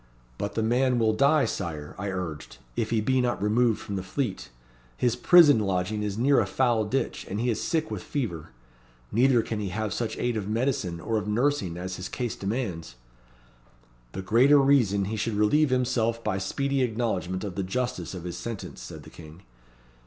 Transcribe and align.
'But 0.39 0.55
the 0.55 0.63
man 0.63 0.97
will 0.97 1.13
die, 1.13 1.45
Sire,' 1.45 1.93
I 1.95 2.09
urged, 2.09 2.57
'if 2.75 2.89
he 2.89 3.01
be 3.01 3.21
not 3.21 3.39
removed 3.39 3.79
from 3.79 3.97
the 3.97 4.01
Fleet. 4.01 4.49
His 4.97 5.15
prison 5.15 5.59
lodging 5.59 6.01
is 6.01 6.17
near 6.17 6.39
a 6.39 6.47
foul 6.47 6.85
ditch, 6.85 7.23
and 7.29 7.39
he 7.39 7.51
is 7.51 7.61
sick 7.61 7.91
with 7.91 8.01
fever. 8.01 8.49
Neither 9.11 9.43
can 9.43 9.59
he 9.59 9.69
have 9.69 9.93
such 9.93 10.17
aid 10.17 10.37
of 10.37 10.49
medicine 10.49 10.99
or 10.99 11.19
of 11.19 11.27
nursing 11.27 11.77
as 11.77 11.97
his 11.97 12.09
case 12.09 12.35
demands.' 12.35 12.95
'The 14.13 14.23
greater 14.23 14.57
reason 14.57 15.05
he 15.05 15.17
should 15.17 15.35
relieve 15.35 15.69
himself 15.69 16.23
by 16.23 16.39
speedy 16.39 16.81
acknowledgment 16.81 17.43
of 17.43 17.53
the 17.53 17.61
justice 17.61 18.15
of 18.15 18.23
his 18.23 18.35
sentence,' 18.37 18.81
said 18.81 19.03
the 19.03 19.11
King. 19.11 19.43